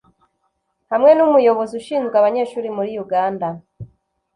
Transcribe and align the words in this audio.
hamwe 0.91 1.11
n’umuyobozi 1.13 1.73
ushinzwe 1.81 2.15
abanyeshuri 2.17 2.67
muri 2.77 2.91
Uganda 3.03 3.47